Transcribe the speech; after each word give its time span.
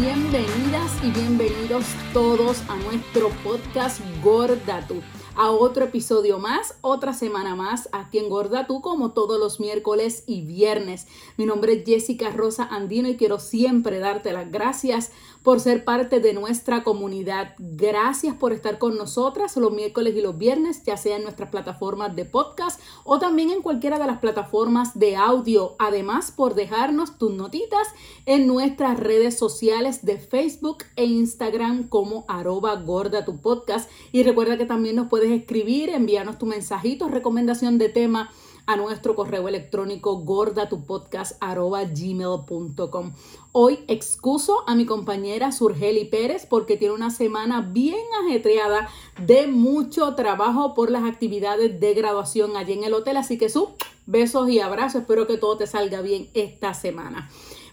bienvenidas 0.00 0.92
y 1.02 1.10
bienvenidos 1.10 1.84
todos 2.12 2.62
a 2.68 2.76
nuestro 2.76 3.30
podcast 3.42 4.00
Gorda 4.22 4.86
Tú 4.86 5.02
a 5.38 5.52
otro 5.52 5.84
episodio 5.84 6.40
más, 6.40 6.74
otra 6.80 7.12
semana 7.12 7.54
más 7.54 7.88
aquí 7.92 8.18
en 8.18 8.28
Gorda 8.28 8.66
Tú 8.66 8.80
como 8.80 9.12
todos 9.12 9.38
los 9.38 9.60
miércoles 9.60 10.24
y 10.26 10.40
viernes. 10.40 11.06
Mi 11.36 11.46
nombre 11.46 11.74
es 11.74 11.84
Jessica 11.86 12.30
Rosa 12.30 12.64
Andino 12.64 13.08
y 13.08 13.16
quiero 13.16 13.38
siempre 13.38 14.00
darte 14.00 14.32
las 14.32 14.50
gracias 14.50 15.12
por 15.44 15.60
ser 15.60 15.84
parte 15.84 16.18
de 16.18 16.32
nuestra 16.32 16.82
comunidad. 16.82 17.54
Gracias 17.58 18.34
por 18.34 18.52
estar 18.52 18.78
con 18.78 18.96
nosotras 18.96 19.56
los 19.56 19.72
miércoles 19.72 20.16
y 20.16 20.20
los 20.20 20.36
viernes, 20.36 20.82
ya 20.84 20.96
sea 20.96 21.16
en 21.16 21.22
nuestras 21.22 21.50
plataformas 21.50 22.16
de 22.16 22.24
podcast 22.24 22.80
o 23.04 23.20
también 23.20 23.50
en 23.50 23.62
cualquiera 23.62 24.00
de 24.00 24.06
las 24.06 24.18
plataformas 24.18 24.98
de 24.98 25.14
audio. 25.14 25.76
Además, 25.78 26.32
por 26.32 26.56
dejarnos 26.56 27.16
tus 27.16 27.32
notitas 27.32 27.86
en 28.26 28.48
nuestras 28.48 28.98
redes 28.98 29.38
sociales 29.38 30.04
de 30.04 30.18
Facebook 30.18 30.78
e 30.96 31.04
Instagram 31.04 31.88
como 31.88 32.24
arroba 32.26 32.74
gorda 32.74 33.24
tu 33.24 33.40
podcast. 33.40 33.88
Y 34.10 34.24
recuerda 34.24 34.58
que 34.58 34.66
también 34.66 34.96
nos 34.96 35.08
puedes 35.08 35.27
escribir, 35.30 35.90
envíanos 35.90 36.38
tu 36.38 36.46
mensajito, 36.46 37.08
recomendación 37.08 37.78
de 37.78 37.88
tema 37.88 38.30
a 38.68 38.76
nuestro 38.76 39.14
correo 39.14 39.48
electrónico 39.48 40.18
gordatupodcast.gmail.com. 40.18 43.12
Hoy 43.52 43.78
excuso 43.88 44.68
a 44.68 44.74
mi 44.74 44.84
compañera 44.84 45.52
Surgeli 45.52 46.04
Pérez 46.04 46.44
porque 46.44 46.76
tiene 46.76 46.92
una 46.92 47.08
semana 47.10 47.62
bien 47.62 48.04
ajetreada 48.24 48.90
de 49.24 49.46
mucho 49.46 50.14
trabajo 50.14 50.74
por 50.74 50.90
las 50.90 51.04
actividades 51.04 51.80
de 51.80 51.94
graduación 51.94 52.58
allí 52.58 52.74
en 52.74 52.84
el 52.84 52.92
hotel. 52.92 53.16
Así 53.16 53.38
que 53.38 53.48
su 53.48 53.70
besos 54.08 54.50
y 54.50 54.60
abrazos. 54.60 55.02
Espero 55.02 55.26
que 55.26 55.38
todo 55.38 55.56
te 55.56 55.66
salga 55.66 56.02
bien 56.02 56.28
esta 56.34 56.74
semana. 56.74 57.30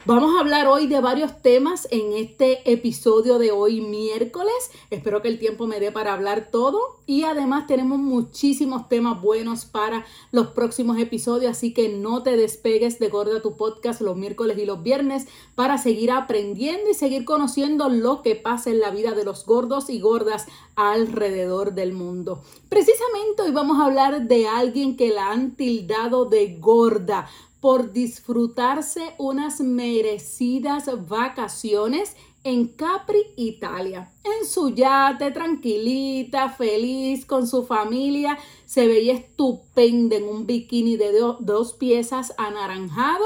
Vamos 0.08 0.36
a 0.36 0.42
hablar 0.42 0.68
hoy 0.68 0.86
de 0.86 1.02
varios 1.02 1.42
temas 1.42 1.88
en 1.90 2.14
este 2.14 2.72
episodio 2.72 3.40
de 3.40 3.50
hoy 3.50 3.82
miércoles. 3.82 4.54
Espero 4.92 5.24
que 5.24 5.30
el 5.30 5.40
tiempo 5.40 5.66
me 5.66 5.80
dé 5.80 5.92
para 5.92 6.14
hablar 6.14 6.50
todo 6.52 7.00
y 7.08 7.24
además 7.24 7.66
tenemos 7.66 7.98
muchísimos 7.98 8.88
temas 8.88 9.20
buenos 9.20 9.66
para 9.66 10.06
los 10.32 10.50
próximos 10.50 11.00
episodios, 11.00 11.50
así 11.54 11.74
que 11.74 11.90
no 11.90 12.22
te 12.22 12.38
despegues 12.38 13.00
de 13.00 13.10
Gorda 13.10 13.42
tu 13.42 13.58
podcast 13.58 14.00
los 14.00 14.16
miércoles 14.16 14.60
y 14.60 14.66
los 14.66 14.84
viernes 14.84 15.26
para 15.56 15.80
seguir 15.80 16.12
aprendiendo 16.12 16.88
y 16.92 16.94
seguir 16.94 17.26
conociendo 17.26 17.90
lo 17.90 18.22
que 18.22 18.36
pasa 18.36 18.70
en 18.70 18.82
la 18.82 18.92
vida 18.92 19.14
de 19.14 19.26
los 19.26 19.44
gordos 19.44 19.90
y 19.90 20.00
gordas 20.00 20.46
alrededor 20.76 21.74
del 21.74 21.94
mundo. 21.94 22.44
Precisamente 22.70 23.42
hoy 23.42 23.52
vamos 23.52 23.80
a 23.80 23.86
hablar 23.86 24.28
de 24.28 24.48
alguien 24.48 24.98
que 24.98 25.10
la 25.10 25.32
han 25.32 25.56
tildado 25.56 26.26
de 26.26 26.58
gorda 26.60 27.28
por 27.66 27.94
disfrutarse 27.94 29.16
unas 29.18 29.60
merecidas 29.60 30.88
vacaciones 31.10 32.16
en 32.44 32.68
Capri, 32.68 33.24
Italia. 33.38 34.12
En 34.24 34.48
su 34.48 34.70
yate, 34.70 35.32
tranquilita, 35.32 36.50
feliz, 36.50 37.26
con 37.26 37.48
su 37.48 37.66
familia. 37.66 38.38
Se 38.68 38.86
veía 38.86 39.14
estupenda 39.14 40.16
en 40.16 40.26
un 40.26 40.46
bikini 40.46 40.96
de 40.96 41.12
dos 41.40 41.74
piezas 41.74 42.36
anaranjado. 42.38 43.26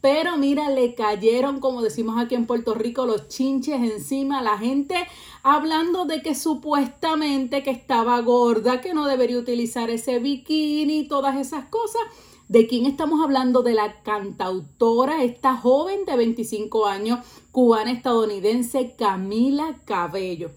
Pero 0.00 0.36
mira, 0.36 0.68
le 0.68 0.96
cayeron, 0.96 1.60
como 1.60 1.80
decimos 1.80 2.20
aquí 2.20 2.34
en 2.34 2.46
Puerto 2.46 2.74
Rico, 2.74 3.06
los 3.06 3.28
chinches 3.28 3.80
encima. 3.88 4.42
La 4.42 4.58
gente 4.58 4.96
hablando 5.44 6.06
de 6.06 6.22
que 6.22 6.34
supuestamente 6.34 7.62
que 7.62 7.70
estaba 7.70 8.20
gorda, 8.22 8.80
que 8.80 8.94
no 8.94 9.06
debería 9.06 9.38
utilizar 9.38 9.90
ese 9.90 10.18
bikini, 10.18 11.06
todas 11.06 11.36
esas 11.36 11.66
cosas. 11.66 12.02
¿De 12.48 12.68
quién 12.68 12.86
estamos 12.86 13.20
hablando? 13.24 13.62
De 13.62 13.74
la 13.74 14.02
cantautora, 14.02 15.24
esta 15.24 15.56
joven 15.56 16.04
de 16.04 16.16
25 16.16 16.86
años, 16.86 17.18
cubana 17.50 17.90
estadounidense 17.90 18.94
Camila 18.96 19.80
Cabello. 19.84 20.52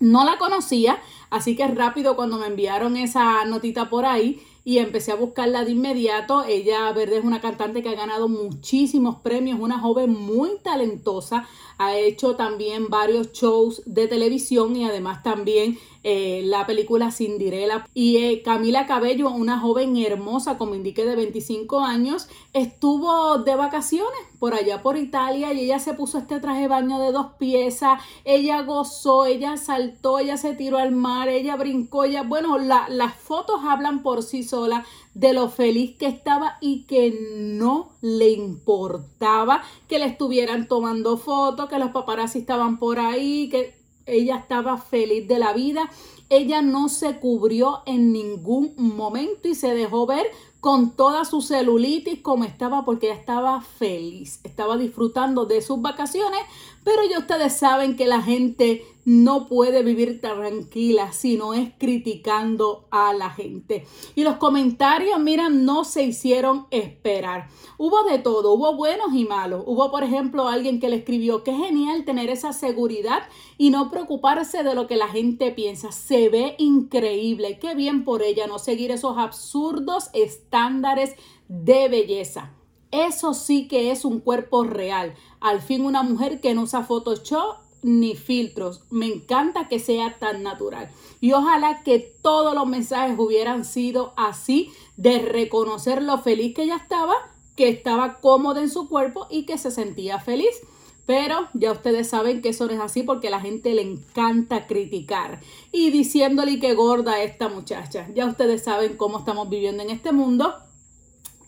No 0.00 0.24
la 0.24 0.36
conocía, 0.36 0.98
así 1.30 1.54
que 1.54 1.68
rápido 1.68 2.16
cuando 2.16 2.38
me 2.38 2.48
enviaron 2.48 2.96
esa 2.96 3.44
notita 3.44 3.88
por 3.88 4.04
ahí 4.04 4.42
y 4.64 4.78
empecé 4.78 5.12
a 5.12 5.16
buscarla 5.16 5.64
de 5.64 5.70
inmediato. 5.70 6.42
Ella, 6.42 6.90
verde, 6.92 7.18
es 7.18 7.24
una 7.24 7.40
cantante 7.40 7.84
que 7.84 7.90
ha 7.90 7.94
ganado 7.94 8.28
muchísimos 8.28 9.20
premios, 9.20 9.60
una 9.60 9.78
joven 9.78 10.10
muy 10.10 10.50
talentosa, 10.64 11.46
ha 11.86 11.96
hecho 11.96 12.36
también 12.36 12.88
varios 12.88 13.32
shows 13.32 13.82
de 13.86 14.08
televisión 14.08 14.76
y 14.76 14.84
además 14.84 15.22
también 15.22 15.78
eh, 16.04 16.42
la 16.44 16.66
película 16.66 17.12
Cinderella. 17.12 17.86
Y 17.94 18.16
eh, 18.16 18.42
Camila 18.42 18.86
Cabello, 18.86 19.30
una 19.30 19.60
joven 19.60 19.96
hermosa, 19.96 20.58
como 20.58 20.74
indiqué, 20.74 21.04
de 21.04 21.14
25 21.14 21.80
años, 21.80 22.28
estuvo 22.52 23.38
de 23.38 23.54
vacaciones 23.54 24.20
por 24.40 24.54
allá 24.54 24.82
por 24.82 24.96
Italia 24.96 25.52
y 25.52 25.60
ella 25.60 25.78
se 25.78 25.94
puso 25.94 26.18
este 26.18 26.40
traje 26.40 26.62
de 26.62 26.68
baño 26.68 26.98
de 26.98 27.12
dos 27.12 27.34
piezas, 27.38 28.02
ella 28.24 28.62
gozó, 28.62 29.26
ella 29.26 29.56
saltó, 29.56 30.18
ella 30.18 30.36
se 30.36 30.54
tiró 30.54 30.78
al 30.78 30.90
mar, 30.90 31.28
ella 31.28 31.54
brincó, 31.54 32.02
ella, 32.02 32.24
bueno, 32.24 32.58
las 32.58 33.14
fotos 33.14 33.60
hablan 33.64 34.02
por 34.02 34.24
sí 34.24 34.42
solas 34.42 34.84
de 35.14 35.32
lo 35.32 35.48
feliz 35.48 35.96
que 35.98 36.06
estaba 36.06 36.56
y 36.60 36.84
que 36.84 37.14
no 37.36 37.92
le 38.00 38.30
importaba 38.30 39.62
que 39.88 39.98
le 39.98 40.06
estuvieran 40.06 40.68
tomando 40.68 41.16
fotos, 41.16 41.68
que 41.68 41.78
los 41.78 41.90
paparazzi 41.90 42.40
estaban 42.40 42.78
por 42.78 42.98
ahí, 42.98 43.48
que 43.50 43.74
ella 44.06 44.36
estaba 44.36 44.78
feliz 44.78 45.28
de 45.28 45.38
la 45.38 45.52
vida. 45.52 45.90
Ella 46.28 46.62
no 46.62 46.88
se 46.88 47.18
cubrió 47.18 47.82
en 47.84 48.12
ningún 48.12 48.74
momento 48.76 49.48
y 49.48 49.54
se 49.54 49.74
dejó 49.74 50.06
ver 50.06 50.26
con 50.60 50.94
toda 50.94 51.24
su 51.24 51.42
celulitis 51.42 52.20
como 52.20 52.44
estaba 52.44 52.84
porque 52.84 53.10
ella 53.10 53.18
estaba 53.18 53.60
feliz, 53.60 54.40
estaba 54.44 54.76
disfrutando 54.76 55.44
de 55.44 55.60
sus 55.60 55.82
vacaciones, 55.82 56.40
pero 56.84 57.02
ya 57.08 57.18
ustedes 57.18 57.54
saben 57.54 57.96
que 57.96 58.06
la 58.06 58.22
gente 58.22 58.84
no 59.04 59.48
puede 59.48 59.82
vivir 59.82 60.20
tranquila 60.20 61.12
si 61.12 61.36
no 61.36 61.54
es 61.54 61.70
criticando 61.78 62.86
a 62.90 63.12
la 63.12 63.30
gente. 63.30 63.84
Y 64.14 64.22
los 64.22 64.36
comentarios, 64.36 65.18
mira, 65.18 65.48
no 65.48 65.84
se 65.84 66.04
hicieron 66.04 66.66
esperar. 66.70 67.48
Hubo 67.78 68.04
de 68.04 68.18
todo, 68.18 68.52
hubo 68.52 68.76
buenos 68.76 69.08
y 69.14 69.24
malos. 69.24 69.64
Hubo, 69.66 69.90
por 69.90 70.04
ejemplo, 70.04 70.48
alguien 70.48 70.78
que 70.78 70.88
le 70.88 70.96
escribió, 70.96 71.42
qué 71.42 71.52
genial 71.52 72.04
tener 72.04 72.30
esa 72.30 72.52
seguridad 72.52 73.22
y 73.58 73.70
no 73.70 73.90
preocuparse 73.90 74.62
de 74.62 74.74
lo 74.74 74.86
que 74.86 74.96
la 74.96 75.08
gente 75.08 75.50
piensa. 75.50 75.90
Se 75.90 76.28
ve 76.28 76.54
increíble, 76.58 77.58
qué 77.58 77.74
bien 77.74 78.04
por 78.04 78.22
ella 78.22 78.46
no 78.46 78.58
seguir 78.58 78.92
esos 78.92 79.18
absurdos 79.18 80.10
estándares 80.12 81.16
de 81.48 81.88
belleza. 81.88 82.52
Eso 82.92 83.32
sí 83.32 83.68
que 83.68 83.90
es 83.90 84.04
un 84.04 84.20
cuerpo 84.20 84.64
real. 84.64 85.14
Al 85.40 85.62
fin 85.62 85.84
una 85.84 86.02
mujer 86.02 86.40
que 86.40 86.54
no 86.54 86.62
usa 86.62 86.84
Photoshop 86.84 87.56
ni 87.82 88.14
filtros. 88.14 88.82
Me 88.90 89.06
encanta 89.06 89.66
que 89.66 89.78
sea 89.78 90.18
tan 90.18 90.42
natural. 90.42 90.90
Y 91.20 91.32
ojalá 91.32 91.82
que 91.82 91.98
todos 91.98 92.54
los 92.54 92.66
mensajes 92.66 93.18
hubieran 93.18 93.64
sido 93.64 94.12
así, 94.16 94.70
de 94.96 95.18
reconocer 95.20 96.02
lo 96.02 96.18
feliz 96.18 96.54
que 96.54 96.64
ella 96.64 96.76
estaba, 96.76 97.14
que 97.56 97.70
estaba 97.70 98.20
cómoda 98.20 98.60
en 98.60 98.70
su 98.70 98.88
cuerpo 98.88 99.26
y 99.30 99.46
que 99.46 99.56
se 99.56 99.70
sentía 99.70 100.20
feliz. 100.20 100.60
Pero 101.06 101.48
ya 101.54 101.72
ustedes 101.72 102.10
saben 102.10 102.42
que 102.42 102.50
eso 102.50 102.66
no 102.66 102.72
es 102.72 102.80
así 102.80 103.02
porque 103.02 103.28
a 103.28 103.32
la 103.32 103.40
gente 103.40 103.74
le 103.74 103.82
encanta 103.82 104.66
criticar 104.66 105.40
y 105.72 105.90
diciéndole 105.90 106.60
que 106.60 106.74
gorda 106.74 107.22
esta 107.22 107.48
muchacha. 107.48 108.06
Ya 108.14 108.26
ustedes 108.26 108.62
saben 108.62 108.96
cómo 108.96 109.18
estamos 109.18 109.48
viviendo 109.48 109.82
en 109.82 109.90
este 109.90 110.12
mundo. 110.12 110.54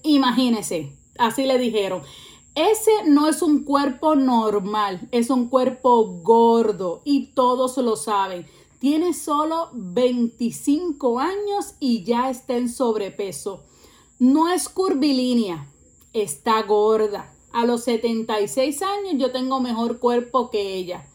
Imagínense, 0.03 0.93
así 1.19 1.45
le 1.45 1.59
dijeron. 1.59 2.03
Ese 2.55 2.93
no 3.07 3.29
es 3.29 3.43
un 3.43 3.65
cuerpo 3.65 4.15
normal, 4.15 5.09
es 5.11 5.29
un 5.29 5.49
cuerpo 5.49 6.05
gordo 6.23 7.03
y 7.05 7.33
todos 7.33 7.77
lo 7.79 7.97
saben. 7.97 8.47
Tiene 8.79 9.13
solo 9.13 9.71
25 9.73 11.19
años 11.19 11.75
y 11.81 12.05
ya 12.05 12.31
está 12.31 12.56
en 12.56 12.69
sobrepeso. 12.69 13.65
No 14.21 14.53
es 14.53 14.69
curvilínea, 14.69 15.67
está 16.12 16.62
gorda. 16.62 17.35
A 17.53 17.67
los 17.67 17.83
76 17.85 18.83
años 18.83 19.15
yo 19.17 19.33
tengo 19.33 19.61
mejor 19.61 19.99
cuerpo 19.99 20.50
que 20.50 20.75
ella. 20.75 21.06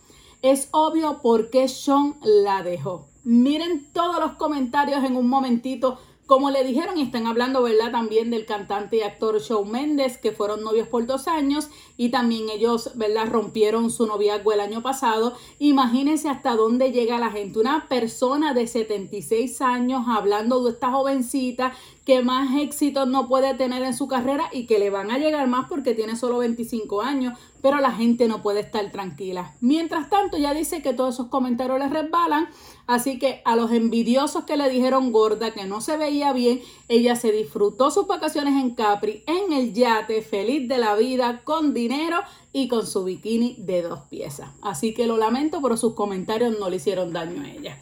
Es 0.41 0.67
obvio 0.71 1.21
por 1.21 1.49
qué 1.49 1.67
Sean 1.67 2.17
la 2.21 2.63
dejó. 2.63 3.07
Miren 3.23 3.87
todos 3.93 4.19
los 4.19 4.33
comentarios 4.33 5.03
en 5.03 5.15
un 5.15 5.29
momentito 5.29 5.99
como 6.29 6.51
le 6.51 6.63
dijeron, 6.63 6.99
están 6.99 7.25
hablando, 7.25 7.63
¿verdad? 7.63 7.91
También 7.91 8.29
del 8.29 8.45
cantante 8.45 8.97
y 8.97 9.01
actor 9.01 9.41
Shawn 9.41 9.71
Mendes, 9.71 10.19
que 10.19 10.31
fueron 10.31 10.61
novios 10.61 10.87
por 10.87 11.07
dos 11.07 11.27
años 11.27 11.69
y 11.97 12.09
también 12.09 12.49
ellos, 12.49 12.91
¿verdad? 12.93 13.29
Rompieron 13.31 13.89
su 13.89 14.05
noviazgo 14.05 14.53
el 14.53 14.59
año 14.59 14.83
pasado. 14.83 15.33
Imagínense 15.57 16.29
hasta 16.29 16.55
dónde 16.55 16.91
llega 16.91 17.17
la 17.17 17.31
gente. 17.31 17.57
Una 17.57 17.87
persona 17.89 18.53
de 18.53 18.67
76 18.67 19.59
años 19.61 20.05
hablando 20.07 20.63
de 20.63 20.69
esta 20.69 20.91
jovencita 20.91 21.73
que 22.09 22.23
más 22.23 22.59
éxito 22.59 23.05
no 23.05 23.27
puede 23.27 23.53
tener 23.53 23.83
en 23.83 23.93
su 23.93 24.07
carrera 24.07 24.49
y 24.51 24.65
que 24.65 24.79
le 24.79 24.89
van 24.89 25.11
a 25.11 25.19
llegar 25.19 25.47
más 25.47 25.67
porque 25.69 25.93
tiene 25.93 26.15
solo 26.15 26.39
25 26.39 27.03
años, 27.03 27.37
pero 27.61 27.79
la 27.81 27.91
gente 27.91 28.27
no 28.27 28.41
puede 28.41 28.61
estar 28.61 28.91
tranquila. 28.91 29.53
Mientras 29.61 30.09
tanto, 30.09 30.35
ya 30.35 30.55
dice 30.55 30.81
que 30.81 30.95
todos 30.95 31.13
esos 31.13 31.27
comentarios 31.27 31.77
le 31.77 31.87
resbalan, 31.87 32.49
así 32.87 33.19
que 33.19 33.43
a 33.45 33.55
los 33.55 33.71
envidiosos 33.71 34.45
que 34.45 34.57
le 34.57 34.71
dijeron 34.71 35.11
gorda, 35.11 35.51
que 35.51 35.65
no 35.65 35.81
se 35.81 35.97
veía 35.97 36.33
bien, 36.33 36.61
ella 36.87 37.15
se 37.15 37.31
disfrutó 37.31 37.91
sus 37.91 38.07
vacaciones 38.07 38.59
en 38.59 38.73
Capri, 38.73 39.23
en 39.27 39.53
el 39.53 39.75
yate, 39.75 40.23
feliz 40.23 40.67
de 40.67 40.79
la 40.79 40.95
vida, 40.95 41.41
con 41.43 41.75
dinero 41.75 42.21
y 42.51 42.69
con 42.69 42.87
su 42.87 43.03
bikini 43.03 43.53
de 43.59 43.83
dos 43.83 43.99
piezas. 44.09 44.49
Así 44.63 44.95
que 44.95 45.05
lo 45.05 45.17
lamento, 45.17 45.61
pero 45.61 45.77
sus 45.77 45.93
comentarios 45.93 46.57
no 46.57 46.71
le 46.71 46.77
hicieron 46.77 47.13
daño 47.13 47.43
a 47.43 47.51
ella. 47.51 47.77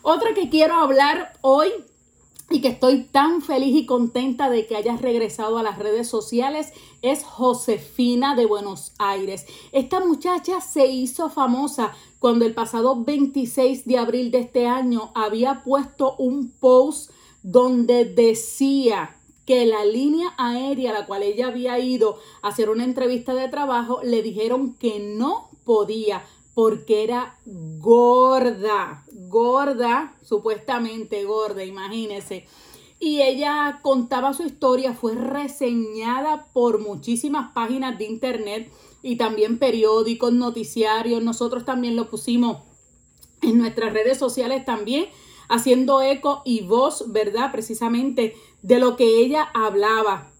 Otra 0.00 0.32
que 0.32 0.48
quiero 0.48 0.76
hablar 0.76 1.34
hoy 1.42 1.68
y 2.50 2.60
que 2.60 2.68
estoy 2.68 3.04
tan 3.04 3.42
feliz 3.42 3.74
y 3.74 3.86
contenta 3.86 4.48
de 4.48 4.66
que 4.66 4.76
hayas 4.76 5.02
regresado 5.02 5.58
a 5.58 5.62
las 5.62 5.78
redes 5.78 6.08
sociales 6.08 6.72
es 7.02 7.24
Josefina 7.24 8.36
de 8.36 8.46
Buenos 8.46 8.92
Aires. 8.98 9.46
Esta 9.72 10.00
muchacha 10.00 10.60
se 10.60 10.86
hizo 10.86 11.28
famosa 11.28 11.92
cuando 12.20 12.44
el 12.44 12.54
pasado 12.54 13.02
26 13.02 13.84
de 13.84 13.98
abril 13.98 14.30
de 14.30 14.38
este 14.40 14.66
año 14.66 15.10
había 15.14 15.64
puesto 15.64 16.14
un 16.18 16.50
post 16.50 17.10
donde 17.42 18.04
decía 18.04 19.16
que 19.44 19.66
la 19.66 19.84
línea 19.84 20.34
aérea 20.36 20.90
a 20.90 21.00
la 21.00 21.06
cual 21.06 21.22
ella 21.22 21.48
había 21.48 21.78
ido 21.78 22.18
a 22.42 22.48
hacer 22.48 22.68
una 22.68 22.84
entrevista 22.84 23.34
de 23.34 23.48
trabajo 23.48 24.00
le 24.02 24.22
dijeron 24.22 24.74
que 24.74 24.98
no 24.98 25.50
podía 25.64 26.24
porque 26.54 27.04
era 27.04 27.38
gorda, 27.44 29.04
gorda, 29.36 30.14
supuestamente 30.22 31.24
gorda, 31.24 31.62
imagínense. 31.62 32.46
Y 32.98 33.20
ella 33.20 33.80
contaba 33.82 34.32
su 34.32 34.44
historia, 34.44 34.94
fue 34.94 35.14
reseñada 35.14 36.46
por 36.54 36.80
muchísimas 36.80 37.52
páginas 37.52 37.98
de 37.98 38.06
internet 38.06 38.72
y 39.02 39.16
también 39.16 39.58
periódicos, 39.58 40.32
noticiarios. 40.32 41.22
Nosotros 41.22 41.66
también 41.66 41.96
lo 41.96 42.08
pusimos 42.08 42.62
en 43.42 43.58
nuestras 43.58 43.92
redes 43.92 44.16
sociales 44.16 44.64
también, 44.64 45.08
haciendo 45.50 46.00
eco 46.00 46.40
y 46.46 46.62
voz, 46.62 47.12
¿verdad? 47.12 47.52
Precisamente 47.52 48.34
de 48.62 48.78
lo 48.78 48.96
que 48.96 49.18
ella 49.18 49.50
hablaba 49.52 50.32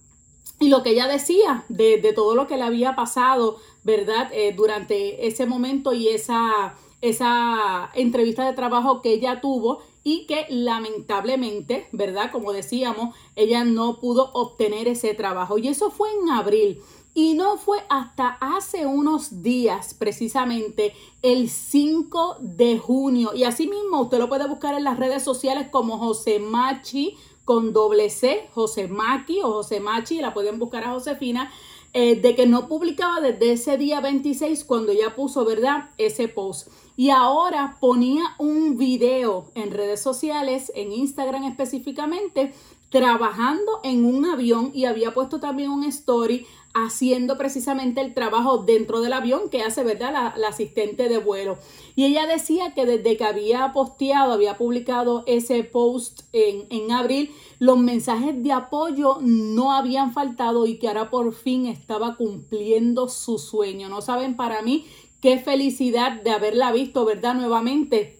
y 0.58 0.70
lo 0.70 0.82
que 0.82 0.90
ella 0.92 1.06
decía 1.06 1.66
de, 1.68 1.98
de, 1.98 2.14
todo 2.14 2.34
lo 2.34 2.46
que 2.46 2.56
le 2.56 2.62
había 2.62 2.96
pasado, 2.96 3.58
¿verdad? 3.84 4.30
Eh, 4.32 4.54
durante 4.56 5.26
ese 5.26 5.44
momento 5.44 5.92
y 5.92 6.08
esa, 6.08 6.76
esa 7.00 7.90
entrevista 7.94 8.44
de 8.44 8.52
trabajo 8.52 9.02
que 9.02 9.12
ella 9.12 9.40
tuvo 9.40 9.80
y 10.02 10.26
que 10.26 10.46
lamentablemente, 10.48 11.88
¿verdad? 11.92 12.30
Como 12.30 12.52
decíamos, 12.52 13.14
ella 13.34 13.64
no 13.64 13.98
pudo 13.98 14.30
obtener 14.34 14.88
ese 14.88 15.14
trabajo. 15.14 15.58
Y 15.58 15.68
eso 15.68 15.90
fue 15.90 16.08
en 16.12 16.30
abril. 16.30 16.80
Y 17.12 17.34
no 17.34 17.56
fue 17.56 17.78
hasta 17.88 18.36
hace 18.40 18.86
unos 18.86 19.42
días, 19.42 19.94
precisamente 19.94 20.94
el 21.22 21.48
5 21.48 22.36
de 22.40 22.78
junio. 22.78 23.32
Y 23.34 23.44
así 23.44 23.66
mismo 23.66 24.02
usted 24.02 24.18
lo 24.18 24.28
puede 24.28 24.46
buscar 24.46 24.74
en 24.74 24.84
las 24.84 24.98
redes 24.98 25.22
sociales 25.22 25.68
como 25.70 25.98
José 25.98 26.38
Machi 26.38 27.16
con 27.46 27.72
doble 27.72 28.10
C, 28.10 28.48
José 28.52 28.88
Maki 28.88 29.40
o 29.42 29.52
José 29.52 29.80
Machi, 29.80 30.20
la 30.20 30.34
pueden 30.34 30.58
buscar 30.58 30.84
a 30.84 30.90
Josefina. 30.90 31.50
Eh, 31.92 32.16
de 32.16 32.34
que 32.34 32.46
no 32.46 32.68
publicaba 32.68 33.20
desde 33.20 33.52
ese 33.52 33.78
día 33.78 34.00
26 34.00 34.64
cuando 34.64 34.92
ya 34.92 35.14
puso, 35.14 35.44
¿verdad? 35.44 35.90
Ese 35.96 36.28
post. 36.28 36.68
Y 36.96 37.10
ahora 37.10 37.76
ponía 37.80 38.22
un 38.38 38.76
video 38.76 39.50
en 39.54 39.70
redes 39.70 40.00
sociales, 40.02 40.72
en 40.74 40.92
Instagram 40.92 41.44
específicamente, 41.44 42.52
trabajando 42.96 43.80
en 43.82 44.06
un 44.06 44.24
avión 44.24 44.70
y 44.72 44.86
había 44.86 45.12
puesto 45.12 45.38
también 45.38 45.70
un 45.70 45.84
story 45.84 46.46
haciendo 46.72 47.36
precisamente 47.36 48.00
el 48.00 48.14
trabajo 48.14 48.64
dentro 48.64 49.02
del 49.02 49.12
avión 49.12 49.50
que 49.50 49.60
hace, 49.60 49.84
¿verdad? 49.84 50.32
La, 50.34 50.48
asistente 50.48 51.10
de 51.10 51.18
vuelo. 51.18 51.58
Y 51.94 52.06
ella 52.06 52.26
decía 52.26 52.72
que 52.72 52.86
desde 52.86 53.18
que 53.18 53.24
había 53.24 53.70
posteado, 53.74 54.32
había 54.32 54.56
publicado 54.56 55.24
ese 55.26 55.62
post 55.62 56.22
en, 56.32 56.64
en 56.70 56.90
abril, 56.90 57.34
los 57.58 57.76
mensajes 57.76 58.42
de 58.42 58.52
apoyo 58.52 59.18
no 59.20 59.72
habían 59.72 60.14
faltado 60.14 60.64
y 60.66 60.78
que 60.78 60.88
ahora 60.88 61.10
por 61.10 61.34
fin 61.34 61.66
estaba 61.66 62.16
cumpliendo 62.16 63.10
su 63.10 63.38
sueño. 63.38 63.90
No 63.90 64.00
saben 64.00 64.36
para 64.36 64.62
mí 64.62 64.86
qué 65.20 65.38
felicidad 65.38 66.22
de 66.22 66.30
haberla 66.30 66.72
visto, 66.72 67.04
¿verdad? 67.04 67.34
Nuevamente 67.34 68.16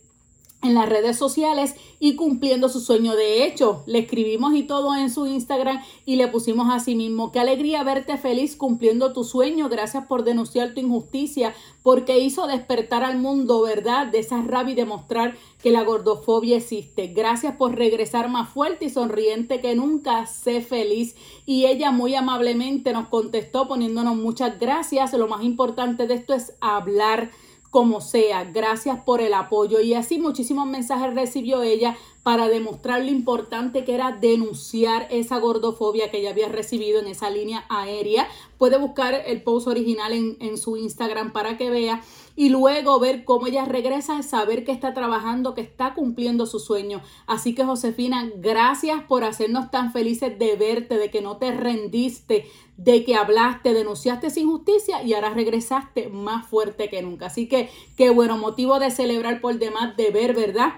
en 0.62 0.74
las 0.74 0.88
redes 0.88 1.16
sociales 1.16 1.74
y 1.98 2.16
cumpliendo 2.16 2.68
su 2.68 2.80
sueño. 2.80 3.14
De 3.14 3.44
hecho, 3.44 3.82
le 3.86 4.00
escribimos 4.00 4.54
y 4.54 4.64
todo 4.64 4.94
en 4.96 5.10
su 5.10 5.26
Instagram 5.26 5.82
y 6.04 6.16
le 6.16 6.28
pusimos 6.28 6.68
así 6.70 6.94
mismo, 6.94 7.30
qué 7.32 7.40
alegría 7.40 7.82
verte 7.84 8.16
feliz 8.18 8.56
cumpliendo 8.56 9.12
tu 9.12 9.24
sueño. 9.24 9.68
Gracias 9.68 10.06
por 10.06 10.24
denunciar 10.24 10.74
tu 10.74 10.80
injusticia, 10.80 11.54
porque 11.82 12.18
hizo 12.18 12.46
despertar 12.46 13.04
al 13.04 13.18
mundo, 13.18 13.62
¿verdad? 13.62 14.06
De 14.06 14.18
esa 14.18 14.42
rabia 14.42 14.72
y 14.72 14.76
demostrar 14.76 15.36
que 15.62 15.70
la 15.70 15.82
gordofobia 15.82 16.56
existe. 16.56 17.08
Gracias 17.08 17.56
por 17.56 17.76
regresar 17.76 18.28
más 18.28 18.48
fuerte 18.48 18.86
y 18.86 18.90
sonriente 18.90 19.60
que 19.60 19.74
nunca. 19.74 20.26
Sé 20.26 20.60
feliz. 20.60 21.16
Y 21.44 21.66
ella 21.66 21.92
muy 21.92 22.14
amablemente 22.14 22.92
nos 22.92 23.08
contestó 23.08 23.68
poniéndonos 23.68 24.16
muchas 24.16 24.58
gracias. 24.58 25.12
Lo 25.12 25.28
más 25.28 25.44
importante 25.44 26.06
de 26.06 26.14
esto 26.14 26.34
es 26.34 26.54
hablar 26.60 27.30
como 27.70 28.00
sea. 28.00 28.44
Gracias 28.44 29.00
por 29.04 29.20
el 29.20 29.34
apoyo. 29.34 29.80
Y 29.80 29.94
así 29.94 30.18
muchísimos 30.18 30.66
mensajes 30.66 31.14
recibió 31.14 31.62
ella 31.62 31.96
para 32.22 32.48
demostrar 32.48 33.04
lo 33.04 33.10
importante 33.10 33.84
que 33.84 33.94
era 33.94 34.12
denunciar 34.12 35.06
esa 35.10 35.38
gordofobia 35.38 36.10
que 36.10 36.18
ella 36.18 36.30
había 36.30 36.48
recibido 36.48 36.98
en 36.98 37.06
esa 37.06 37.30
línea 37.30 37.64
aérea. 37.68 38.26
Puede 38.58 38.78
buscar 38.78 39.14
el 39.14 39.42
post 39.42 39.68
original 39.68 40.12
en, 40.12 40.36
en 40.40 40.58
su 40.58 40.76
Instagram 40.76 41.32
para 41.32 41.56
que 41.56 41.70
vea 41.70 42.02
y 42.36 42.50
luego 42.50 43.00
ver 43.00 43.24
cómo 43.24 43.46
ella 43.46 43.64
regresa, 43.64 44.22
saber 44.22 44.62
que 44.64 44.72
está 44.72 44.92
trabajando, 44.92 45.54
que 45.54 45.62
está 45.62 45.94
cumpliendo 45.94 46.44
su 46.44 46.60
sueño. 46.60 47.00
Así 47.26 47.54
que 47.54 47.64
Josefina, 47.64 48.30
gracias 48.36 49.02
por 49.04 49.24
hacernos 49.24 49.70
tan 49.70 49.90
felices 49.92 50.38
de 50.38 50.54
verte, 50.54 50.98
de 50.98 51.10
que 51.10 51.22
no 51.22 51.38
te 51.38 51.50
rendiste, 51.50 52.44
de 52.76 53.04
que 53.04 53.16
hablaste, 53.16 53.72
denunciaste 53.72 54.28
sin 54.28 54.48
justicia 54.48 55.02
y 55.02 55.14
ahora 55.14 55.30
regresaste 55.30 56.10
más 56.10 56.46
fuerte 56.46 56.90
que 56.90 57.00
nunca. 57.00 57.26
Así 57.26 57.48
que 57.48 57.70
qué 57.96 58.10
bueno, 58.10 58.36
motivo 58.36 58.78
de 58.78 58.90
celebrar 58.90 59.40
por 59.40 59.58
demás, 59.58 59.96
de 59.96 60.10
ver, 60.10 60.34
¿verdad? 60.34 60.74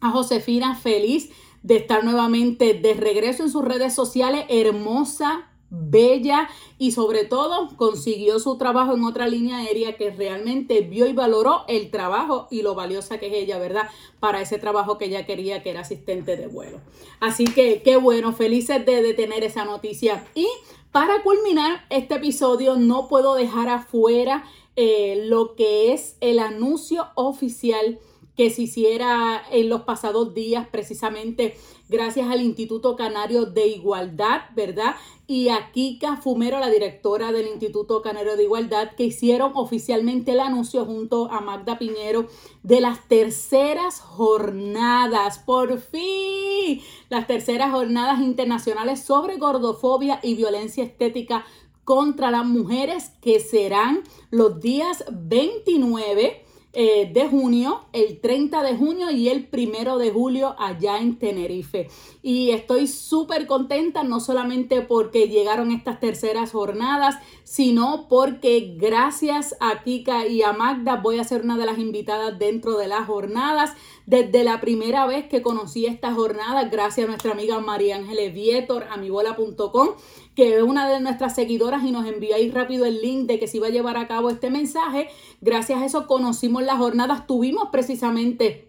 A 0.00 0.10
Josefina 0.10 0.74
feliz 0.74 1.30
de 1.62 1.76
estar 1.76 2.04
nuevamente 2.04 2.74
de 2.74 2.94
regreso 2.94 3.44
en 3.44 3.50
sus 3.50 3.64
redes 3.64 3.94
sociales, 3.94 4.44
hermosa, 4.48 5.51
bella 5.74 6.50
y 6.78 6.92
sobre 6.92 7.24
todo 7.24 7.70
consiguió 7.76 8.38
su 8.38 8.58
trabajo 8.58 8.92
en 8.92 9.04
otra 9.04 9.26
línea 9.26 9.58
aérea 9.58 9.96
que 9.96 10.10
realmente 10.10 10.82
vio 10.82 11.06
y 11.06 11.14
valoró 11.14 11.64
el 11.66 11.90
trabajo 11.90 12.46
y 12.50 12.60
lo 12.60 12.74
valiosa 12.74 13.18
que 13.18 13.28
es 13.28 13.32
ella, 13.32 13.58
¿verdad? 13.58 13.88
Para 14.20 14.42
ese 14.42 14.58
trabajo 14.58 14.98
que 14.98 15.06
ella 15.06 15.24
quería, 15.24 15.62
que 15.62 15.70
era 15.70 15.80
asistente 15.80 16.36
de 16.36 16.46
vuelo. 16.46 16.80
Así 17.20 17.44
que 17.44 17.80
qué 17.82 17.96
bueno, 17.96 18.34
felices 18.34 18.84
de, 18.84 19.14
tener 19.14 19.44
esa 19.44 19.64
noticia. 19.64 20.26
Y 20.34 20.46
para 20.90 21.22
culminar 21.22 21.86
este 21.88 22.16
episodio, 22.16 22.76
no 22.76 23.08
puedo 23.08 23.34
dejar 23.34 23.70
afuera 23.70 24.44
eh, 24.76 25.24
lo 25.24 25.54
que 25.54 25.94
es 25.94 26.16
el 26.20 26.38
anuncio 26.38 27.08
oficial 27.14 27.98
que 28.36 28.50
se 28.50 28.62
hiciera 28.62 29.42
en 29.50 29.68
los 29.68 29.82
pasados 29.82 30.34
días, 30.34 30.66
precisamente 30.70 31.54
gracias 31.88 32.30
al 32.30 32.40
Instituto 32.40 32.96
Canario 32.96 33.44
de 33.44 33.66
Igualdad, 33.66 34.42
¿verdad? 34.56 34.94
Y 35.26 35.50
a 35.50 35.70
Kika 35.72 36.16
Fumero, 36.16 36.58
la 36.58 36.70
directora 36.70 37.32
del 37.32 37.48
Instituto 37.48 38.00
Canario 38.00 38.36
de 38.36 38.44
Igualdad, 38.44 38.92
que 38.96 39.04
hicieron 39.04 39.52
oficialmente 39.54 40.32
el 40.32 40.40
anuncio 40.40 40.86
junto 40.86 41.30
a 41.30 41.40
Magda 41.40 41.78
Piñero 41.78 42.26
de 42.62 42.80
las 42.80 43.06
terceras 43.06 44.00
jornadas, 44.00 45.38
por 45.38 45.78
fin, 45.78 46.80
las 47.10 47.26
terceras 47.26 47.72
jornadas 47.72 48.20
internacionales 48.20 49.02
sobre 49.02 49.36
gordofobia 49.36 50.20
y 50.22 50.34
violencia 50.34 50.84
estética 50.84 51.44
contra 51.84 52.30
las 52.30 52.46
mujeres 52.46 53.10
que 53.20 53.40
serán 53.40 54.02
los 54.30 54.60
días 54.60 55.04
29 55.10 56.46
eh, 56.74 57.10
de 57.12 57.28
junio, 57.28 57.84
el 57.92 58.18
30 58.20 58.62
de 58.62 58.76
junio 58.76 59.10
y 59.10 59.28
el 59.28 59.46
primero 59.46 59.98
de 59.98 60.10
julio 60.10 60.56
allá 60.58 60.98
en 60.98 61.18
Tenerife. 61.18 61.90
Y 62.22 62.50
estoy 62.50 62.86
súper 62.86 63.46
contenta, 63.46 64.04
no 64.04 64.20
solamente 64.20 64.80
porque 64.80 65.28
llegaron 65.28 65.70
estas 65.70 66.00
terceras 66.00 66.52
jornadas, 66.52 67.16
sino 67.44 68.06
porque 68.08 68.74
gracias 68.78 69.54
a 69.60 69.82
Kika 69.82 70.26
y 70.26 70.40
a 70.40 70.54
Magda 70.54 70.96
voy 70.96 71.18
a 71.18 71.24
ser 71.24 71.42
una 71.42 71.58
de 71.58 71.66
las 71.66 71.78
invitadas 71.78 72.38
dentro 72.38 72.78
de 72.78 72.88
las 72.88 73.06
jornadas. 73.06 73.72
Desde 74.06 74.42
la 74.42 74.60
primera 74.60 75.06
vez 75.06 75.28
que 75.28 75.42
conocí 75.42 75.86
esta 75.86 76.14
jornada, 76.14 76.64
gracias 76.64 77.04
a 77.04 77.08
nuestra 77.08 77.32
amiga 77.32 77.60
María 77.60 77.96
Ángeles 77.96 78.32
Vietor, 78.32 78.84
amibola.com, 78.90 79.90
que 80.34 80.56
es 80.56 80.62
una 80.62 80.88
de 80.88 81.00
nuestras 81.00 81.34
seguidoras 81.34 81.84
y 81.84 81.90
nos 81.90 82.06
envió 82.06 82.34
ahí 82.34 82.50
rápido 82.50 82.84
el 82.86 83.00
link 83.00 83.26
de 83.26 83.38
que 83.38 83.46
se 83.46 83.58
iba 83.58 83.66
a 83.66 83.70
llevar 83.70 83.96
a 83.96 84.08
cabo 84.08 84.30
este 84.30 84.50
mensaje. 84.50 85.08
Gracias 85.40 85.80
a 85.80 85.84
eso 85.84 86.06
conocimos 86.06 86.62
las 86.62 86.78
jornadas, 86.78 87.26
tuvimos 87.26 87.68
precisamente 87.70 88.68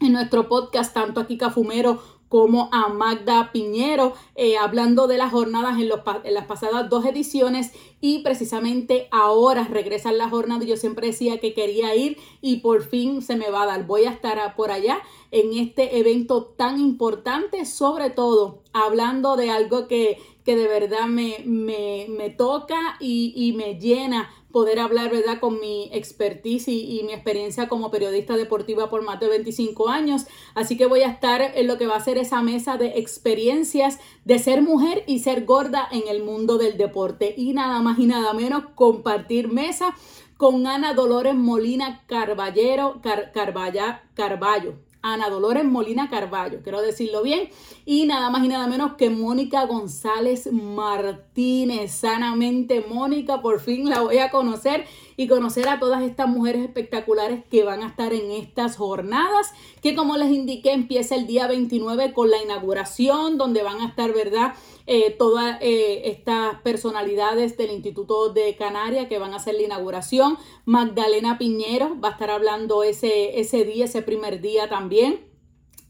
en 0.00 0.12
nuestro 0.12 0.48
podcast, 0.48 0.94
tanto 0.94 1.20
aquí 1.20 1.38
Cafumero 1.38 2.00
como 2.28 2.68
a 2.72 2.88
Magda 2.88 3.50
Piñero, 3.52 4.12
eh, 4.34 4.58
hablando 4.58 5.06
de 5.06 5.16
las 5.16 5.32
jornadas 5.32 5.78
en, 5.78 5.88
los, 5.88 6.00
en 6.24 6.34
las 6.34 6.46
pasadas 6.46 6.88
dos 6.90 7.06
ediciones 7.06 7.72
y 8.00 8.22
precisamente 8.22 9.08
ahora 9.10 9.64
regresan 9.64 10.18
la 10.18 10.28
jornada. 10.28 10.64
Yo 10.64 10.76
siempre 10.76 11.08
decía 11.08 11.40
que 11.40 11.54
quería 11.54 11.94
ir 11.96 12.18
y 12.42 12.56
por 12.56 12.82
fin 12.82 13.22
se 13.22 13.36
me 13.36 13.50
va 13.50 13.62
a 13.62 13.66
dar. 13.66 13.86
Voy 13.86 14.04
a 14.04 14.10
estar 14.10 14.54
por 14.56 14.70
allá 14.70 15.00
en 15.30 15.52
este 15.58 15.98
evento 15.98 16.44
tan 16.44 16.80
importante, 16.80 17.64
sobre 17.64 18.10
todo 18.10 18.62
hablando 18.72 19.36
de 19.36 19.50
algo 19.50 19.88
que, 19.88 20.18
que 20.44 20.56
de 20.56 20.68
verdad 20.68 21.06
me, 21.06 21.38
me, 21.44 22.06
me 22.08 22.30
toca 22.30 22.96
y, 23.00 23.32
y 23.36 23.52
me 23.52 23.78
llena 23.78 24.30
poder 24.50 24.78
hablar, 24.78 25.10
¿verdad?, 25.10 25.40
con 25.40 25.60
mi 25.60 25.90
expertise 25.92 26.68
y, 26.68 27.02
mi 27.04 27.12
experiencia 27.12 27.68
como 27.68 27.90
periodista 27.90 28.36
deportiva 28.36 28.88
por 28.90 29.02
más 29.02 29.20
de 29.20 29.28
25 29.28 29.88
años. 29.88 30.26
Así 30.54 30.76
que 30.76 30.86
voy 30.86 31.02
a 31.02 31.08
estar 31.08 31.42
en 31.42 31.66
lo 31.66 31.78
que 31.78 31.86
va 31.86 31.96
a 31.96 32.04
ser 32.04 32.18
esa 32.18 32.42
mesa 32.42 32.76
de 32.76 32.98
experiencias 32.98 33.98
de 34.24 34.38
ser 34.38 34.62
mujer 34.62 35.04
y 35.06 35.20
ser 35.20 35.44
gorda 35.44 35.86
en 35.90 36.08
el 36.08 36.22
mundo 36.22 36.58
del 36.58 36.76
deporte. 36.76 37.34
Y 37.36 37.52
nada 37.52 37.80
más 37.82 37.98
y 37.98 38.06
nada 38.06 38.32
menos 38.32 38.64
compartir 38.74 39.48
mesa 39.48 39.94
con 40.36 40.66
Ana 40.66 40.94
Dolores 40.94 41.34
Molina 41.34 42.04
Carballero, 42.06 43.00
Car, 43.02 43.32
Carballo 43.32 44.87
Ana 45.02 45.30
Dolores 45.30 45.64
Molina 45.64 46.08
Carballo, 46.10 46.60
quiero 46.62 46.82
decirlo 46.82 47.22
bien, 47.22 47.50
y 47.84 48.06
nada 48.06 48.30
más 48.30 48.44
y 48.44 48.48
nada 48.48 48.66
menos 48.66 48.94
que 48.94 49.10
Mónica 49.10 49.64
González 49.66 50.52
Martínez, 50.52 51.92
sanamente 51.92 52.84
Mónica, 52.88 53.40
por 53.40 53.60
fin 53.60 53.88
la 53.88 54.00
voy 54.00 54.18
a 54.18 54.30
conocer 54.30 54.84
y 55.16 55.28
conocer 55.28 55.68
a 55.68 55.78
todas 55.78 56.02
estas 56.02 56.28
mujeres 56.28 56.62
espectaculares 56.62 57.42
que 57.50 57.64
van 57.64 57.82
a 57.82 57.88
estar 57.88 58.12
en 58.12 58.30
estas 58.30 58.76
jornadas, 58.76 59.52
que 59.82 59.94
como 59.94 60.16
les 60.16 60.30
indiqué 60.30 60.72
empieza 60.72 61.14
el 61.14 61.26
día 61.26 61.46
29 61.46 62.12
con 62.12 62.30
la 62.30 62.42
inauguración, 62.42 63.38
donde 63.38 63.62
van 63.62 63.80
a 63.80 63.88
estar, 63.88 64.12
¿verdad? 64.12 64.54
Eh, 64.90 65.14
todas 65.18 65.58
eh, 65.60 66.08
estas 66.08 66.62
personalidades 66.62 67.58
del 67.58 67.72
Instituto 67.72 68.32
de 68.32 68.56
Canarias 68.56 69.06
que 69.06 69.18
van 69.18 69.34
a 69.34 69.36
hacer 69.36 69.54
la 69.56 69.64
inauguración. 69.64 70.38
Magdalena 70.64 71.36
Piñero 71.36 72.00
va 72.00 72.08
a 72.08 72.12
estar 72.12 72.30
hablando 72.30 72.82
ese, 72.82 73.38
ese 73.38 73.64
día, 73.64 73.84
ese 73.84 74.00
primer 74.00 74.40
día 74.40 74.70
también 74.70 75.27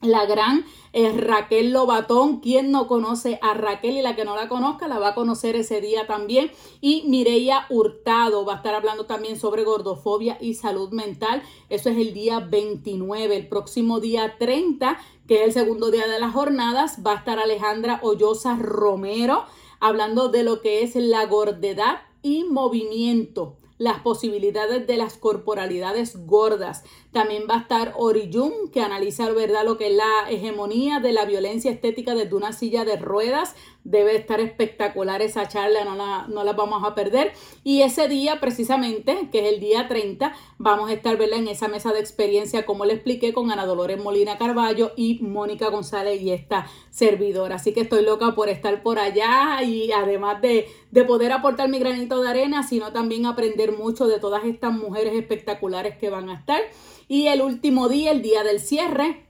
la 0.00 0.26
gran 0.26 0.64
eh, 0.93 1.12
Raquel 1.12 1.73
Lobatón. 1.73 2.40
Quien 2.40 2.71
no 2.71 2.87
conoce 2.87 3.38
a 3.43 3.55
Raquel 3.55 3.97
y 3.97 4.02
la 4.02 4.17
que 4.17 4.25
no 4.25 4.37
la 4.37 4.49
conozca 4.49 4.88
la 4.88 4.99
va 4.99 5.09
a 5.09 5.14
conocer 5.14 5.57
ese 5.57 5.81
día 5.81 6.07
también. 6.07 6.50
Y 6.81 7.05
Mireia 7.07 7.67
Hurtado 7.69 8.45
va 8.45 8.55
a 8.55 8.57
estar 8.57 8.75
hablando 8.75 9.07
también 9.07 9.38
sobre 9.38 9.64
gordofobia 9.64 10.38
y 10.40 10.55
salud 10.55 10.90
mental. 10.90 11.43
Eso 11.69 11.90
es 11.90 11.99
el 11.99 12.14
día 12.14 12.40
29. 12.40 13.37
El 13.37 13.49
próximo 13.49 14.00
día 14.00 14.37
30, 14.38 14.99
que 15.26 15.40
es 15.40 15.49
el 15.49 15.52
segundo 15.52 15.90
día 15.90 16.07
de 16.07 16.21
las 16.21 16.33
jornadas, 16.33 16.99
va 17.07 17.12
a 17.12 17.17
estar 17.17 17.38
Alejandra 17.38 18.00
Hoyosa 18.02 18.57
Romero 18.57 19.45
hablando 19.81 20.28
de 20.28 20.43
lo 20.43 20.61
que 20.61 20.83
es 20.83 20.97
la 20.97 21.26
gordedad 21.26 22.02
y 22.23 22.45
movimiento 22.45 23.57
las 23.79 24.01
posibilidades 24.01 24.87
de 24.87 24.97
las 24.97 25.17
corporalidades 25.17 26.27
gordas. 26.27 26.83
También 27.13 27.45
va 27.49 27.55
a 27.55 27.61
estar 27.61 27.95
Oriyun, 27.97 28.71
que 28.73 28.83
analiza 28.83 29.31
¿verdad? 29.33 29.65
lo 29.65 29.79
que 29.79 29.89
es 29.89 29.97
la 29.97 30.29
hegemonía 30.29 31.01
de 31.01 31.13
la 31.13 31.25
violencia 31.25 31.71
estética 31.71 32.15
desde 32.15 32.35
una 32.35 32.53
silla 32.53 32.85
de 32.85 32.97
ruedas. 32.97 33.55
Debe 33.85 34.17
estar 34.17 34.41
espectacular 34.41 35.23
esa 35.23 35.49
charla, 35.49 35.85
no 35.85 35.95
la, 35.95 36.27
no 36.29 36.45
la 36.45 36.53
vamos 36.53 36.83
a 36.85 36.95
perder. 36.95 37.33
Y 37.65 37.83
ese 37.83 38.09
día, 38.09 38.41
precisamente, 38.41 39.29
que 39.33 39.41
es 39.41 39.55
el 39.55 39.61
día 39.61 39.89
30, 39.89 40.35
vamos 40.59 40.91
a 40.91 40.93
estar 40.93 41.17
¿verdad? 41.17 41.39
en 41.39 41.49
esa 41.49 41.69
mesa 41.69 41.93
de 41.93 42.01
experiencia, 42.01 42.67
como 42.67 42.85
le 42.85 42.95
expliqué, 42.95 43.33
con 43.33 43.51
Ana 43.51 43.67
Dolores 43.67 44.03
Molina 44.03 44.37
Carballo 44.37 44.93
y 44.97 45.21
Mónica 45.21 45.71
González 45.71 46.21
y 46.21 46.33
esta 46.33 46.67
servidora. 46.91 47.57
Así 47.57 47.73
que 47.73 47.81
estoy 47.81 48.05
loca 48.05 48.35
por 48.35 48.49
estar 48.49 48.83
por 48.83 48.99
allá 48.99 49.63
y 49.63 49.93
además 49.93 50.43
de, 50.43 50.67
de 50.91 51.05
poder 51.05 51.33
aportar 51.33 51.69
mi 51.69 51.79
granito 51.79 52.21
de 52.21 52.29
arena, 52.29 52.63
sino 52.63 52.93
también 52.93 53.27
aprender 53.27 53.73
mucho 53.73 54.07
de 54.07 54.19
todas 54.19 54.45
estas 54.45 54.73
mujeres 54.73 55.15
espectaculares 55.15 55.97
que 55.97 56.11
van 56.11 56.29
a 56.29 56.35
estar. 56.35 56.61
Y 57.09 57.29
el 57.29 57.41
último 57.41 57.89
día, 57.89 58.11
el 58.11 58.21
día 58.21 58.43
del 58.45 58.61
cierre, 58.61 59.28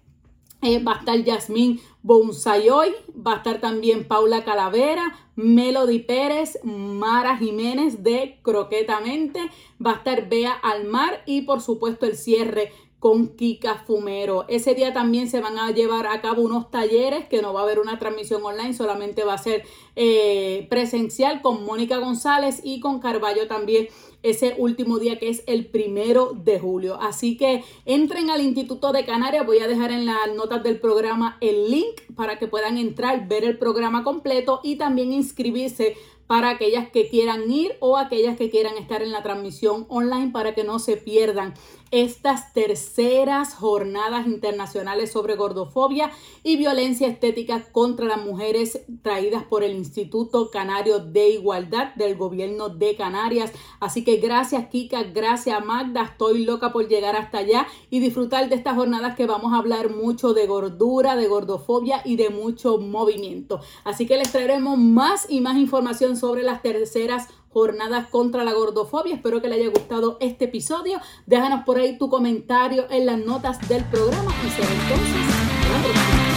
eh, 0.63 0.83
va 0.83 0.95
a 0.95 0.99
estar 0.99 1.23
Yasmín 1.23 1.81
Bonsayoy, 2.03 2.95
va 3.15 3.35
a 3.35 3.37
estar 3.37 3.61
también 3.61 4.09
Paula 4.09 4.45
Calavera, 4.45 5.17
Melody 5.37 6.01
Pérez, 6.01 6.59
Mara 6.65 7.37
Jiménez 7.37 8.03
de 8.03 8.39
Croquetamente, 8.43 9.51
va 9.85 9.93
a 9.93 9.97
estar 9.97 10.29
Bea 10.29 10.53
Almar 10.53 11.23
y 11.27 11.43
por 11.43 11.61
supuesto 11.61 12.07
el 12.07 12.17
cierre 12.17 12.73
con 12.99 13.37
Kika 13.37 13.85
Fumero. 13.87 14.45
Ese 14.49 14.75
día 14.75 14.93
también 14.93 15.31
se 15.31 15.41
van 15.41 15.59
a 15.59 15.71
llevar 15.71 16.07
a 16.09 16.21
cabo 16.21 16.43
unos 16.43 16.71
talleres 16.71 17.27
que 17.29 17.43
no 17.43 17.53
va 17.53 17.61
a 17.61 17.63
haber 17.63 17.79
una 17.79 17.99
transmisión 17.99 18.43
online, 18.43 18.75
solamente 18.75 19.23
va 19.23 19.35
a 19.35 19.39
ser 19.39 19.63
eh, 19.95 20.67
presencial 20.69 21.41
con 21.41 21.65
Mónica 21.65 21.99
González 21.99 22.61
y 22.65 22.81
con 22.81 22.99
Carballo 22.99 23.47
también 23.47 23.89
ese 24.23 24.55
último 24.59 24.99
día 24.99 25.19
que 25.19 25.29
es 25.29 25.43
el 25.47 25.67
primero 25.67 26.33
de 26.35 26.59
julio. 26.59 26.99
Así 27.01 27.37
que 27.37 27.65
entren 27.85 28.31
al 28.31 28.41
Instituto 28.41 28.93
de 28.93 29.05
Canarias. 29.05 29.47
Voy 29.47 29.59
a 29.61 29.69
dejar 29.69 29.93
en 29.93 30.07
las 30.07 30.35
notas 30.35 30.63
del 30.63 30.81
programa 30.81 31.39
el 31.41 31.71
link 31.71 32.01
para 32.17 32.39
que 32.39 32.49
puedan 32.49 32.79
entrar, 32.79 33.29
ver 33.29 33.45
el 33.45 33.59
programa 33.59 34.05
completo 34.05 34.61
y 34.63 34.77
también 34.77 35.13
inscribirse 35.13 35.97
para 36.29 36.51
aquellas 36.51 36.91
que 36.91 37.09
quieran 37.09 37.51
ir 37.51 37.77
o 37.81 37.97
aquellas 37.97 38.37
que 38.37 38.51
quieran 38.51 38.77
estar 38.77 39.03
en 39.03 39.13
la 39.13 39.23
transmisión 39.23 39.87
online 39.89 40.31
para 40.31 40.55
que 40.55 40.63
no 40.63 40.79
se 40.79 40.99
pierdan 40.99 41.55
estas 41.91 42.53
terceras 42.53 43.55
jornadas 43.55 44.27
internacionales 44.27 45.11
sobre 45.11 45.37
gordofobia 45.37 46.11
y 46.43 46.57
violencia 46.57 47.09
estética 47.09 47.65
contra 47.73 48.05
las 48.05 48.23
mujeres 48.23 48.85
traídas 49.01 49.43
por 49.45 49.65
el 49.65 49.75
Instituto 49.75 50.51
Canario 50.51 50.99
de 50.99 51.31
Igualdad 51.31 51.95
del 51.95 52.17
Gobierno 52.17 52.69
de 52.69 52.95
Canarias. 52.95 53.51
Así 53.81 54.05
que 54.09 54.17
gracias 54.17 54.69
Kika, 54.69 55.03
gracias 55.03 55.63
Magda, 55.63 56.03
estoy 56.03 56.43
loca 56.43 56.73
por 56.73 56.89
llegar 56.89 57.15
hasta 57.15 57.41
allá 57.41 57.67
y 57.91 58.01
disfrutar 58.01 58.49
de 58.49 58.55
estas 58.55 58.75
jornadas 58.75 59.17
que 59.17 59.27
vamos 59.27 59.53
a 59.53 59.59
hablar 59.59 59.91
mucho 59.91 60.33
de 60.33 60.47
gordura, 60.47 61.15
de 61.15 61.29
gordofobia 61.29 62.01
y 62.07 62.17
de 62.17 62.31
mucho 62.31 62.79
movimiento. 62.79 63.61
Así 63.85 64.07
que 64.07 64.17
les 64.17 64.33
traeremos 64.33 64.79
más 64.79 65.27
y 65.29 65.43
más 65.43 65.59
información 65.59 66.17
sobre 66.17 66.43
las 66.43 66.63
terceras 66.63 67.29
jornadas 67.51 68.09
contra 68.09 68.45
la 68.45 68.55
gordofobia. 68.55 69.15
Espero 69.15 69.43
que 69.43 69.49
le 69.51 69.57
haya 69.57 69.69
gustado 69.69 70.17
este 70.21 70.47
episodio. 70.47 70.99
Déjanos 71.27 71.65
por 71.65 71.77
ahí 71.77 71.99
tu 71.99 72.09
comentario 72.09 72.87
en 72.89 73.05
las 73.05 73.19
notas 73.19 73.69
del 73.69 73.85
programa 73.85 74.33
y 74.43 74.47
entonces. 74.47 76.28